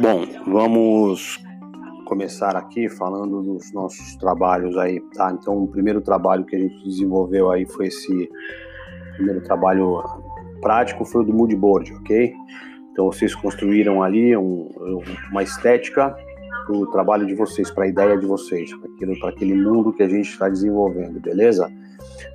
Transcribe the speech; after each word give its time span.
Bom, 0.00 0.24
vamos 0.46 1.38
começar 2.06 2.56
aqui 2.56 2.88
falando 2.88 3.42
dos 3.42 3.70
nossos 3.70 4.16
trabalhos 4.16 4.74
aí, 4.78 4.98
tá? 5.14 5.30
Então, 5.30 5.62
o 5.62 5.68
primeiro 5.68 6.00
trabalho 6.00 6.46
que 6.46 6.56
a 6.56 6.58
gente 6.58 6.82
desenvolveu 6.82 7.50
aí 7.50 7.66
foi 7.66 7.88
esse 7.88 8.30
primeiro 9.16 9.42
trabalho 9.42 10.02
prático 10.62 11.04
foi 11.04 11.20
o 11.20 11.24
do 11.24 11.34
moodboard, 11.34 11.92
ok? 11.96 12.32
Então, 12.90 13.12
vocês 13.12 13.34
construíram 13.34 14.02
ali 14.02 14.34
um, 14.34 14.70
uma 15.30 15.42
estética 15.42 16.16
para 16.64 16.74
o 16.74 16.86
trabalho 16.86 17.26
de 17.26 17.34
vocês, 17.34 17.70
para 17.70 17.84
a 17.84 17.88
ideia 17.88 18.16
de 18.16 18.24
vocês, 18.24 18.70
para 19.20 19.28
aquele 19.28 19.54
mundo 19.54 19.92
que 19.92 20.02
a 20.02 20.08
gente 20.08 20.30
está 20.30 20.48
desenvolvendo, 20.48 21.20
beleza? 21.20 21.70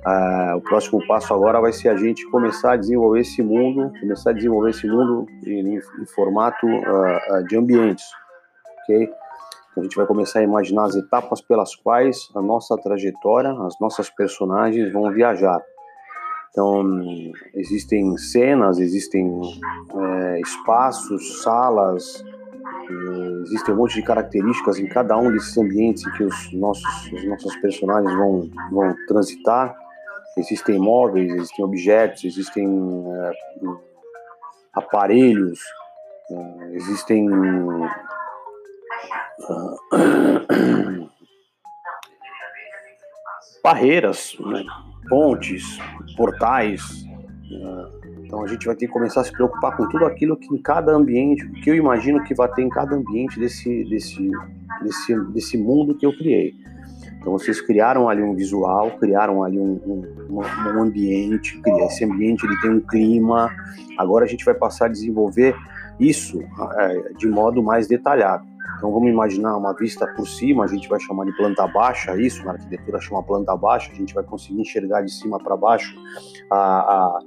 Ah, 0.04 0.54
o 0.56 0.60
próximo 0.60 1.04
passo 1.06 1.34
agora 1.34 1.60
vai 1.60 1.72
ser 1.72 1.88
a 1.88 1.96
gente 1.96 2.28
começar 2.30 2.72
a 2.72 2.76
desenvolver 2.76 3.20
esse 3.20 3.42
mundo, 3.42 3.92
começar 4.00 4.30
a 4.30 4.32
desenvolver 4.32 4.70
esse 4.70 4.86
mundo 4.86 5.26
em, 5.44 5.76
em 5.76 6.06
formato 6.14 6.66
uh, 6.66 7.44
de 7.48 7.56
ambientes, 7.56 8.04
ok? 8.82 9.02
Então 9.02 9.82
a 9.82 9.82
gente 9.82 9.96
vai 9.96 10.06
começar 10.06 10.38
a 10.38 10.42
imaginar 10.42 10.84
as 10.84 10.94
etapas 10.94 11.40
pelas 11.40 11.74
quais 11.74 12.30
a 12.34 12.40
nossa 12.40 12.76
trajetória, 12.78 13.50
as 13.66 13.78
nossas 13.80 14.08
personagens 14.08 14.92
vão 14.92 15.10
viajar. 15.12 15.60
Então, 16.50 16.82
existem 17.52 18.16
cenas, 18.16 18.78
existem 18.78 19.30
é, 19.94 20.40
espaços, 20.40 21.42
salas, 21.42 22.24
existem 23.42 23.74
um 23.74 23.78
monte 23.78 23.94
de 23.94 24.02
características 24.02 24.78
em 24.78 24.86
cada 24.86 25.16
um 25.16 25.32
desses 25.32 25.56
ambientes 25.56 26.06
em 26.06 26.10
que 26.12 26.24
os 26.24 26.52
nossos, 26.52 27.12
os 27.12 27.24
nossos 27.28 27.56
personagens 27.56 28.14
vão, 28.14 28.50
vão 28.70 28.94
transitar. 29.06 29.74
Existem 30.36 30.78
móveis, 30.78 31.32
existem 31.32 31.64
objetos, 31.64 32.24
existem 32.24 32.66
é, 32.66 33.32
aparelhos, 34.74 35.60
é, 36.30 36.74
existem 36.74 37.30
uh, 37.30 37.88
barreiras, 43.62 44.36
né? 44.40 44.62
pontes, 45.08 45.78
portais. 46.16 46.82
Então 48.26 48.42
a 48.42 48.46
gente 48.48 48.66
vai 48.66 48.74
ter 48.74 48.86
que 48.86 48.92
começar 48.92 49.20
a 49.20 49.24
se 49.24 49.32
preocupar 49.32 49.76
com 49.76 49.88
tudo 49.88 50.04
aquilo 50.04 50.36
que 50.36 50.52
em 50.52 50.60
cada 50.60 50.92
ambiente, 50.92 51.48
que 51.62 51.70
eu 51.70 51.74
imagino 51.76 52.22
que 52.24 52.34
vai 52.34 52.52
ter 52.52 52.62
em 52.62 52.68
cada 52.68 52.94
ambiente 52.94 53.38
desse, 53.38 53.84
desse, 53.84 54.30
desse, 54.82 55.20
desse 55.32 55.56
mundo 55.56 55.94
que 55.94 56.04
eu 56.04 56.12
criei. 56.12 56.52
Então 57.18 57.32
vocês 57.32 57.60
criaram 57.60 58.08
ali 58.08 58.22
um 58.22 58.34
visual, 58.34 58.90
criaram 58.98 59.42
ali 59.42 59.58
um, 59.58 59.80
um, 60.28 60.40
um 60.40 60.82
ambiente, 60.82 61.60
esse 61.84 62.04
ambiente 62.04 62.44
ele 62.44 62.60
tem 62.60 62.70
um 62.70 62.80
clima. 62.80 63.50
Agora 63.96 64.24
a 64.24 64.28
gente 64.28 64.44
vai 64.44 64.54
passar 64.54 64.86
a 64.86 64.88
desenvolver 64.88 65.54
isso 65.98 66.40
é, 66.78 67.12
de 67.14 67.28
modo 67.28 67.62
mais 67.62 67.86
detalhado. 67.86 68.44
Então 68.76 68.92
vamos 68.92 69.08
imaginar 69.08 69.56
uma 69.56 69.72
vista 69.72 70.06
por 70.06 70.26
cima, 70.26 70.64
a 70.64 70.66
gente 70.66 70.88
vai 70.88 71.00
chamar 71.00 71.24
de 71.24 71.36
planta 71.36 71.66
baixa, 71.66 72.16
isso 72.20 72.44
na 72.44 72.52
arquitetura 72.52 73.00
chama 73.00 73.22
planta 73.22 73.56
baixa, 73.56 73.90
a 73.90 73.94
gente 73.94 74.12
vai 74.12 74.22
conseguir 74.22 74.60
enxergar 74.60 75.02
de 75.02 75.10
cima 75.10 75.38
para 75.38 75.56
baixo 75.56 75.96
a, 76.50 76.56
a, 76.56 77.20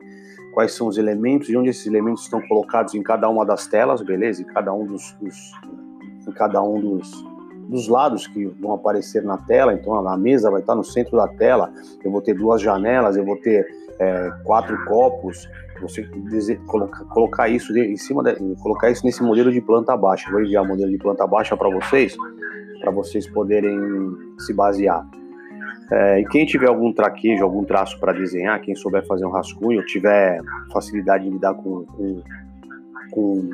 quais 0.53 0.73
são 0.73 0.87
os 0.87 0.97
elementos 0.97 1.49
e 1.49 1.57
onde 1.57 1.69
esses 1.69 1.85
elementos 1.85 2.23
estão 2.23 2.41
colocados 2.41 2.93
em 2.95 3.03
cada 3.03 3.29
uma 3.29 3.45
das 3.45 3.67
telas, 3.67 4.01
beleza? 4.01 4.41
Em 4.41 4.45
cada 4.45 4.73
um 4.73 4.85
dos, 4.85 5.15
dos 5.21 5.51
em 6.27 6.31
cada 6.31 6.61
um 6.61 6.79
dos, 6.79 7.25
dos 7.67 7.87
lados 7.87 8.27
que 8.27 8.45
vão 8.45 8.73
aparecer 8.73 9.23
na 9.23 9.37
tela, 9.37 9.73
então 9.73 9.93
a 10.07 10.17
mesa 10.17 10.51
vai 10.51 10.61
estar 10.61 10.75
no 10.75 10.83
centro 10.83 11.17
da 11.17 11.27
tela, 11.27 11.71
eu 12.03 12.11
vou 12.11 12.21
ter 12.21 12.33
duas 12.33 12.61
janelas, 12.61 13.17
eu 13.17 13.25
vou 13.25 13.37
ter 13.37 13.65
é, 13.99 14.31
quatro 14.43 14.77
copos, 14.85 15.49
você 15.81 16.03
colocar, 16.67 17.03
colocar 17.05 17.49
isso 17.49 17.75
em 17.77 17.97
cima, 17.97 18.23
de, 18.23 18.35
colocar 18.61 18.91
isso 18.91 19.05
nesse 19.05 19.23
modelo 19.23 19.51
de 19.51 19.61
planta 19.61 19.95
baixa, 19.95 20.29
vou 20.31 20.41
enviar 20.41 20.63
o 20.63 20.67
modelo 20.67 20.91
de 20.91 20.97
planta 20.97 21.25
baixa 21.25 21.55
para 21.55 21.69
vocês, 21.69 22.15
para 22.81 22.91
vocês 22.91 23.27
poderem 23.27 23.77
se 24.39 24.53
basear. 24.53 25.07
É, 25.91 26.19
e 26.19 26.25
quem 26.27 26.45
tiver 26.45 26.67
algum 26.67 26.93
traquejo, 26.93 27.43
algum 27.43 27.63
traço 27.63 27.99
para 27.99 28.13
desenhar, 28.13 28.61
quem 28.61 28.75
souber 28.75 29.05
fazer 29.07 29.25
um 29.25 29.31
rascunho, 29.31 29.85
tiver 29.85 30.39
facilidade 30.71 31.27
em 31.27 31.31
lidar 31.31 31.55
com, 31.55 31.85
com, 31.85 32.23
com 33.11 33.49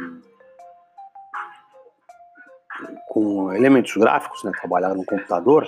com 3.16 3.53
elementos 3.53 3.96
gráficos, 3.96 4.44
né, 4.44 4.51
trabalhar 4.59 4.94
no 4.94 5.06
computador, 5.06 5.66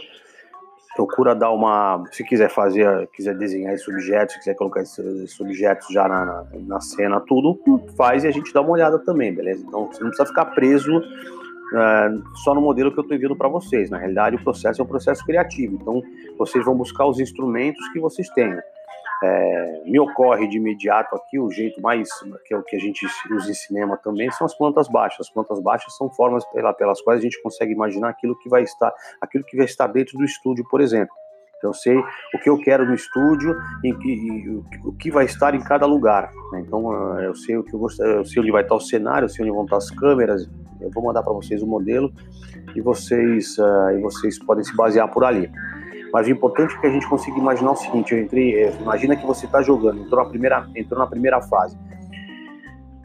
procura 0.97 1.33
dar 1.33 1.51
uma, 1.51 2.03
se 2.11 2.23
quiser 2.23 2.50
fazer, 2.50 3.07
quiser 3.13 3.38
desenhar 3.38 3.73
esses 3.73 3.88
objetos, 3.88 4.34
se 4.34 4.39
quiser 4.39 4.55
colocar 4.55 4.81
esses 4.81 5.39
objetos 5.39 5.88
já 5.89 6.09
na, 6.09 6.25
na, 6.25 6.45
na, 6.67 6.81
cena, 6.81 7.22
tudo, 7.22 7.57
faz 7.95 8.23
e 8.23 8.28
a 8.28 8.31
gente 8.31 8.51
dá 8.53 8.59
uma 8.61 8.72
olhada 8.72 8.99
também, 8.99 9.34
beleza? 9.34 9.63
Então 9.66 9.88
você 9.88 10.03
não 10.03 10.09
precisa 10.09 10.28
ficar 10.28 10.45
preso 10.47 11.01
uh, 11.73 12.38
só 12.39 12.53
no 12.53 12.61
modelo 12.61 12.91
que 12.91 13.00
eu 13.00 13.01
estou 13.01 13.16
enviando 13.16 13.35
para 13.35 13.47
vocês. 13.47 13.89
Na 13.89 13.97
realidade, 13.97 14.35
o 14.35 14.44
processo 14.44 14.81
é 14.81 14.83
um 14.83 14.88
processo 14.88 15.25
criativo. 15.25 15.78
Então 15.81 16.01
vocês 16.38 16.63
vão 16.63 16.75
buscar 16.75 17.05
os 17.05 17.19
instrumentos 17.19 17.88
que 17.89 18.00
vocês 18.00 18.29
têm. 18.29 18.57
É, 19.23 19.81
me 19.85 20.00
ocorre 20.00 20.47
de 20.47 20.57
imediato 20.57 21.16
aqui 21.16 21.39
o 21.39 21.50
jeito 21.50 21.81
mais 21.81 22.07
que 22.45 22.53
é 22.53 22.57
o 22.57 22.61
que 22.61 22.75
a 22.75 22.79
gente 22.79 23.03
usa 23.31 23.50
em 23.50 23.53
cinema 23.53 23.97
também 23.97 24.29
são 24.29 24.45
as 24.45 24.55
plantas 24.55 24.88
baixas. 24.88 25.28
As 25.28 25.29
plantas 25.33 25.59
baixas 25.59 25.95
são 25.97 26.09
formas 26.11 26.45
pela, 26.51 26.72
pelas 26.72 27.01
quais 27.01 27.19
a 27.19 27.23
gente 27.23 27.41
consegue 27.41 27.72
imaginar 27.72 28.09
aquilo 28.09 28.38
que 28.38 28.47
vai 28.47 28.61
estar, 28.61 28.94
aquilo 29.19 29.44
que 29.44 29.57
vai 29.57 29.66
estar 29.66 29.88
dentro 29.88 30.17
do 30.17 30.23
estúdio, 30.23 30.63
por 30.69 30.81
exemplo. 30.81 31.16
Então, 31.57 31.72
eu 31.72 31.73
sei 31.73 31.97
o 31.97 32.39
que 32.41 32.49
eu 32.49 32.59
quero 32.59 32.85
no 32.85 32.94
estúdio 32.94 33.55
e, 33.84 33.89
e, 33.89 34.63
o 34.85 34.94
que 34.94 35.09
vai 35.09 35.25
estar 35.25 35.55
em 35.55 35.63
cada 35.63 35.85
lugar. 35.85 36.31
Né? 36.51 36.63
Então 36.66 36.91
ah, 36.91 37.22
eu 37.23 37.35
sei 37.35 37.57
o 37.57 37.63
que 37.63 37.73
eu, 37.73 37.79
gosto, 37.79 38.03
eu 38.03 38.23
sei 38.23 38.41
onde 38.41 38.51
vai 38.51 38.61
estar 38.61 38.75
o 38.75 38.79
cenário, 38.79 39.25
eu 39.25 39.29
sei 39.29 39.44
onde 39.44 39.53
vão 39.53 39.63
estar 39.63 39.78
as 39.78 39.89
câmeras. 39.89 40.47
Eu 40.87 40.91
vou 40.93 41.03
mandar 41.03 41.23
para 41.23 41.33
vocês 41.33 41.61
o 41.61 41.67
modelo 41.67 42.11
e 42.75 42.81
vocês 42.81 43.57
uh, 43.57 43.91
e 43.97 44.01
vocês 44.01 44.39
podem 44.39 44.63
se 44.63 44.75
basear 44.75 45.07
por 45.09 45.23
ali. 45.23 45.49
Mas 46.13 46.27
o 46.27 46.31
importante 46.31 46.75
é 46.75 46.79
que 46.79 46.87
a 46.87 46.91
gente 46.91 47.07
consiga 47.07 47.37
imaginar 47.37 47.71
o 47.71 47.75
seguinte: 47.75 48.13
eu 48.13 48.21
entrei, 48.21 48.55
é, 48.55 48.71
imagina 48.79 49.15
que 49.15 49.25
você 49.25 49.45
está 49.45 49.61
jogando, 49.61 50.01
entrou 50.01 50.23
na 50.23 50.29
primeira, 50.29 50.67
entrou 50.75 50.99
na 50.99 51.07
primeira 51.07 51.41
fase. 51.41 51.77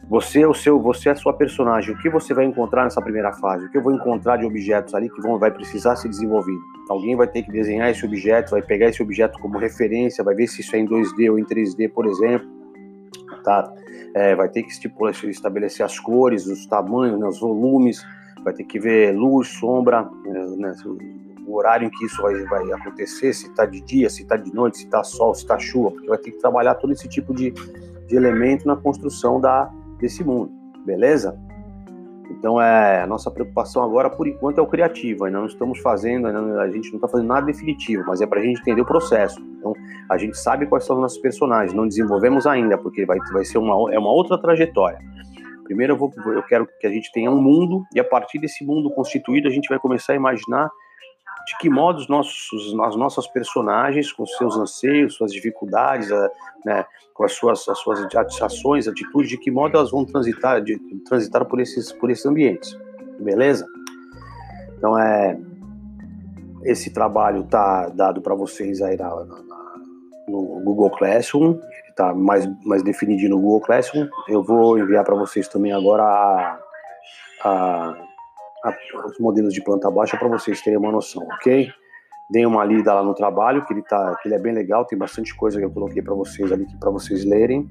Você 0.09 0.41
é 0.41 0.47
o 0.47 0.53
seu, 0.53 0.79
você 0.79 1.09
é 1.09 1.11
a 1.13 1.15
sua 1.15 1.33
personagem. 1.33 1.93
O 1.93 1.97
que 1.97 2.09
você 2.09 2.33
vai 2.33 2.45
encontrar 2.45 2.83
nessa 2.83 3.01
primeira 3.01 3.31
fase? 3.33 3.65
O 3.65 3.71
que 3.71 3.77
eu 3.77 3.81
vou 3.81 3.93
encontrar 3.93 4.37
de 4.37 4.45
objetos 4.45 4.93
ali 4.93 5.09
que 5.09 5.21
vão 5.21 5.39
vai 5.39 5.49
precisar 5.49 5.95
ser 5.95 6.09
desenvolvido? 6.09 6.59
Alguém 6.89 7.15
vai 7.15 7.25
ter 7.25 7.41
que 7.41 7.51
desenhar 7.51 7.89
esse 7.89 8.05
objeto, 8.05 8.51
vai 8.51 8.61
pegar 8.61 8.89
esse 8.89 9.01
objeto 9.01 9.39
como 9.39 9.57
referência, 9.57 10.23
vai 10.23 10.35
ver 10.35 10.47
se 10.47 10.61
isso 10.61 10.75
é 10.75 10.79
em 10.79 10.87
2D 10.87 11.31
ou 11.31 11.39
em 11.39 11.45
3D, 11.45 11.89
por 11.89 12.05
exemplo. 12.05 12.47
Tá? 13.43 13.71
É, 14.15 14.35
vai 14.35 14.47
ter 14.49 14.63
que 14.63 14.69
estipular, 14.69 15.13
estabelecer 15.25 15.85
as 15.85 15.99
cores, 15.99 16.45
os 16.45 16.65
tamanhos, 16.65 17.19
né, 17.19 17.27
os 17.27 17.39
volumes, 17.39 18.05
vai 18.43 18.53
ter 18.53 18.63
que 18.63 18.79
ver 18.79 19.15
luz, 19.15 19.47
sombra, 19.47 20.09
né, 20.57 20.73
o 21.45 21.55
horário 21.55 21.87
em 21.87 21.89
que 21.89 22.05
isso 22.05 22.21
vai, 22.21 22.41
vai 22.45 22.71
acontecer, 22.71 23.33
se 23.33 23.47
está 23.47 23.65
de 23.65 23.81
dia, 23.81 24.09
se 24.09 24.21
está 24.21 24.37
de 24.37 24.53
noite, 24.53 24.77
se 24.77 24.85
está 24.85 25.03
sol, 25.03 25.33
se 25.33 25.41
está 25.41 25.59
chuva, 25.59 25.91
porque 25.91 26.07
vai 26.07 26.17
ter 26.17 26.31
que 26.31 26.39
trabalhar 26.39 26.75
todo 26.75 26.93
esse 26.93 27.07
tipo 27.07 27.33
de, 27.33 27.51
de 27.51 28.15
elemento 28.15 28.65
na 28.65 28.75
construção 28.75 29.39
da, 29.39 29.69
desse 29.99 30.23
mundo, 30.23 30.51
beleza? 30.85 31.37
Então 32.37 32.59
é 32.61 33.01
a 33.01 33.07
nossa 33.07 33.29
preocupação 33.29 33.83
agora, 33.83 34.09
por 34.09 34.27
enquanto, 34.27 34.57
é 34.57 34.61
o 34.61 34.67
criativo. 34.67 35.25
Ainda 35.25 35.39
não 35.39 35.45
estamos 35.45 35.79
fazendo, 35.79 36.27
ainda, 36.27 36.61
a 36.61 36.69
gente 36.69 36.89
não 36.89 36.95
está 36.95 37.07
fazendo 37.07 37.27
nada 37.27 37.45
definitivo, 37.45 38.03
mas 38.07 38.21
é 38.21 38.25
para 38.25 38.39
a 38.39 38.43
gente 38.43 38.59
entender 38.59 38.81
o 38.81 38.85
processo. 38.85 39.39
Então 39.57 39.73
a 40.09 40.17
gente 40.17 40.37
sabe 40.37 40.65
quais 40.65 40.83
são 40.83 40.95
os 40.97 41.01
nossos 41.01 41.17
personagens, 41.19 41.73
não 41.73 41.87
desenvolvemos 41.87 42.45
ainda, 42.45 42.77
porque 42.77 43.05
vai, 43.05 43.17
vai 43.31 43.45
ser 43.45 43.57
uma, 43.57 43.93
é 43.93 43.99
uma 43.99 44.11
outra 44.11 44.37
trajetória. 44.37 44.99
Primeiro 45.63 45.93
eu, 45.93 45.97
vou, 45.97 46.11
eu 46.25 46.43
quero 46.43 46.67
que 46.79 46.85
a 46.85 46.89
gente 46.89 47.11
tenha 47.11 47.31
um 47.31 47.41
mundo 47.41 47.83
e 47.95 47.99
a 47.99 48.03
partir 48.03 48.39
desse 48.39 48.65
mundo 48.65 48.89
constituído 48.91 49.47
a 49.47 49.51
gente 49.51 49.69
vai 49.69 49.79
começar 49.79 50.13
a 50.13 50.15
imaginar 50.15 50.69
de 51.45 51.57
que 51.57 51.69
modo 51.69 51.99
os 51.99 52.07
nossos, 52.07 52.73
as 52.81 52.95
nossas 52.95 53.27
personagens, 53.27 54.11
com 54.11 54.25
seus 54.25 54.57
anseios, 54.57 55.15
suas 55.15 55.31
dificuldades, 55.31 56.09
né, 56.65 56.85
com 57.13 57.23
as 57.23 57.33
suas, 57.33 57.67
as 57.67 57.77
suas 57.79 57.99
ações, 58.41 58.87
atitudes, 58.87 59.29
de 59.29 59.37
que 59.37 59.51
modo 59.51 59.77
elas 59.77 59.91
vão 59.91 60.05
transitar, 60.05 60.61
de, 60.61 60.77
transitar 61.05 61.45
por 61.45 61.59
esses, 61.59 61.91
por 61.91 62.09
esses 62.09 62.25
ambientes, 62.25 62.77
beleza? 63.19 63.65
Então 64.77 64.97
é 64.97 65.37
esse 66.65 66.91
trabalho 66.91 67.43
tá 67.43 67.89
dado 67.89 68.21
para 68.21 68.33
vocês 68.35 68.81
aí 68.81 68.97
na, 68.97 69.09
na, 69.09 69.35
no 70.27 70.61
Google 70.63 70.89
Classroom, 70.91 71.59
está 71.89 72.13
mais, 72.13 72.49
mais 72.65 72.81
definido 72.83 73.29
no 73.29 73.39
Google 73.39 73.61
Classroom. 73.61 74.07
Eu 74.27 74.43
vou 74.43 74.77
enviar 74.77 75.03
para 75.03 75.15
vocês 75.15 75.47
também 75.47 75.71
agora 75.71 76.03
a, 76.03 76.59
a 77.43 78.02
os 79.05 79.19
modelos 79.19 79.53
de 79.53 79.63
planta 79.63 79.89
baixa 79.91 80.17
para 80.17 80.27
vocês 80.27 80.61
terem 80.61 80.79
uma 80.79 80.91
noção, 80.91 81.23
ok? 81.23 81.69
Deem 82.29 82.45
uma 82.45 82.63
lida 82.63 82.93
lá 82.93 83.03
no 83.03 83.13
trabalho, 83.13 83.65
que 83.65 83.73
ele, 83.73 83.83
tá, 83.83 84.15
que 84.21 84.27
ele 84.27 84.35
é 84.35 84.39
bem 84.39 84.53
legal, 84.53 84.85
tem 84.85 84.97
bastante 84.97 85.35
coisa 85.35 85.59
que 85.59 85.65
eu 85.65 85.69
coloquei 85.69 86.01
para 86.01 86.13
vocês 86.13 86.51
ali 86.51 86.65
para 86.79 86.89
vocês 86.89 87.25
lerem. 87.25 87.69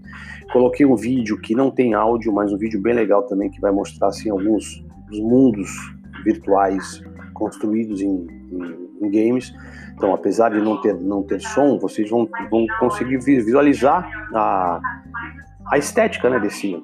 Coloquei 0.53 0.85
um 0.85 0.94
vídeo 0.94 1.41
que 1.41 1.55
não 1.55 1.71
tem 1.71 1.94
áudio, 1.94 2.33
mas 2.33 2.53
um 2.53 2.59
vídeo 2.59 2.81
bem 2.81 2.94
legal 2.94 3.23
também 3.23 3.50
que 3.50 3.61
vai 3.61 3.73
mostrar 3.73 4.09
assim 4.09 4.31
alguns 4.31 4.85
dos 5.09 5.21
mundos 5.21 5.71
virtuais 6.25 7.03
construídos 7.33 8.00
em, 8.03 8.27
em, 8.53 8.89
em 9.00 9.11
games. 9.11 9.53
Então, 9.94 10.15
apesar 10.15 10.50
de 10.50 10.61
não 10.61 10.81
ter, 10.81 10.94
não 10.94 11.23
ter 11.23 11.41
som, 11.41 11.79
vocês 11.79 12.09
vão, 12.09 12.29
vão 12.50 12.67
conseguir 12.79 13.19
visualizar 13.19 14.09
a, 14.35 14.81
a 15.67 15.79
estética 15.79 16.29
né, 16.29 16.39
desse, 16.39 16.83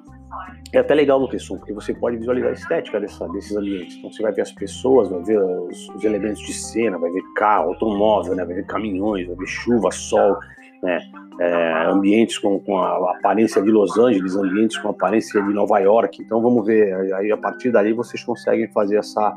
é 0.73 0.79
até 0.79 0.95
legal 0.95 1.19
no 1.19 1.29
Tesson, 1.29 1.57
porque 1.57 1.73
você 1.73 1.95
pode 1.95 2.17
visualizar 2.19 2.51
a 2.51 2.53
estética 2.53 3.01
dessa, 3.01 3.27
desses 3.29 3.57
ambientes. 3.57 3.97
Então 3.97 4.13
você 4.13 4.23
vai 4.23 4.33
ver 4.33 4.43
as 4.43 4.53
pessoas, 4.53 5.09
vai 5.09 5.23
ver 5.23 5.41
os, 5.41 5.89
os 5.91 6.05
elementos 6.05 6.41
de 6.43 6.53
cena, 6.53 6.99
vai 6.99 7.11
ver 7.11 7.23
carro, 7.35 7.71
automóvel, 7.71 8.35
né? 8.35 8.45
vai 8.45 8.57
ver 8.57 8.67
caminhões, 8.67 9.27
vai 9.27 9.37
ver 9.37 9.47
chuva, 9.47 9.91
sol, 9.91 10.37
né? 10.83 11.01
É, 11.41 11.85
ambientes 11.87 12.37
com, 12.37 12.59
com, 12.59 12.77
a 12.79 13.13
aparência 13.13 13.63
de 13.63 13.71
Los 13.71 13.97
Angeles, 13.97 14.35
ambientes 14.35 14.77
com 14.77 14.89
a 14.89 14.91
aparência 14.91 15.41
de 15.41 15.53
Nova 15.55 15.79
York. 15.79 16.21
Então 16.21 16.43
vamos 16.43 16.67
ver, 16.67 16.93
aí 17.15 17.31
a 17.31 17.37
partir 17.37 17.71
daí 17.71 17.93
vocês 17.93 18.25
conseguem 18.25 18.67
fazer 18.73 18.97
essa, 18.97 19.37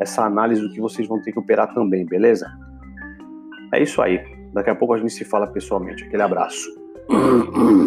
essa 0.00 0.24
análise 0.24 0.62
do 0.62 0.72
que 0.72 0.80
vocês 0.80 1.06
vão 1.08 1.20
ter 1.20 1.32
que 1.32 1.38
operar 1.38 1.74
também, 1.74 2.06
beleza? 2.06 2.46
É 3.74 3.82
isso 3.82 4.00
aí. 4.00 4.20
Daqui 4.52 4.70
a 4.70 4.74
pouco 4.74 4.94
a 4.94 4.98
gente 4.98 5.12
se 5.12 5.24
fala 5.24 5.48
pessoalmente. 5.48 6.04
Aquele 6.04 6.22
abraço. 6.22 6.68